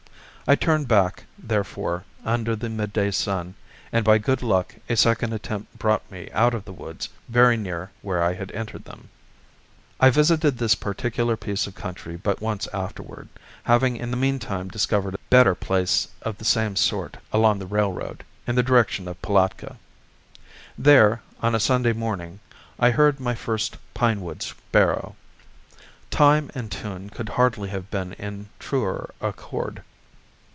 [0.47, 3.53] I turned back, therefore, under the midday sun,
[3.93, 7.91] and by good luck a second attempt brought me out of the woods very near
[8.01, 9.07] where I had entered them.
[9.97, 13.29] I visited this particular piece of country but once afterward,
[13.63, 17.65] having in the mean time discovered a better place of the same sort along the
[17.67, 19.77] railroad, in the direction of Palatka.
[20.77, 22.41] There, on a Sunday morning,
[22.77, 25.15] I heard my first pine wood sparrow.
[26.09, 29.81] Time and tune could hardly have been in truer accord.